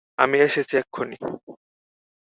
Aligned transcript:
আমি 0.17 0.37
আসছি 0.41 0.73
এক্ষুণি। 0.77 1.17